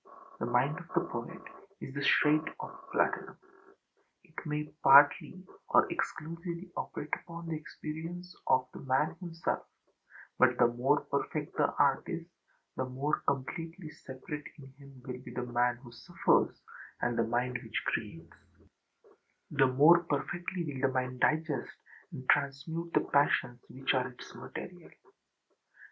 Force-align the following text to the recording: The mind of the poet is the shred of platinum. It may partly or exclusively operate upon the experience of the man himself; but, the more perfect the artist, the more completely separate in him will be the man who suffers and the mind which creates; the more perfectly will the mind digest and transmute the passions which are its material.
The 0.39 0.47
mind 0.47 0.79
of 0.79 0.87
the 0.95 1.01
poet 1.07 1.43
is 1.79 1.93
the 1.93 2.01
shred 2.03 2.41
of 2.59 2.89
platinum. 2.91 3.37
It 4.23 4.33
may 4.47 4.63
partly 4.81 5.45
or 5.67 5.87
exclusively 5.91 6.71
operate 6.75 7.13
upon 7.23 7.49
the 7.49 7.55
experience 7.55 8.35
of 8.47 8.67
the 8.73 8.79
man 8.79 9.15
himself; 9.19 9.61
but, 10.39 10.57
the 10.57 10.65
more 10.69 11.01
perfect 11.01 11.55
the 11.55 11.71
artist, 11.77 12.27
the 12.77 12.85
more 12.85 13.19
completely 13.27 13.91
separate 13.91 14.47
in 14.57 14.73
him 14.79 15.03
will 15.05 15.19
be 15.21 15.33
the 15.35 15.45
man 15.45 15.77
who 15.83 15.91
suffers 15.91 16.59
and 17.01 17.15
the 17.15 17.23
mind 17.27 17.59
which 17.61 17.83
creates; 17.85 18.35
the 19.51 19.67
more 19.67 19.99
perfectly 20.05 20.65
will 20.65 20.81
the 20.81 20.91
mind 20.91 21.19
digest 21.19 21.77
and 22.11 22.27
transmute 22.27 22.91
the 22.93 23.01
passions 23.13 23.59
which 23.69 23.93
are 23.93 24.07
its 24.07 24.33
material. 24.33 24.89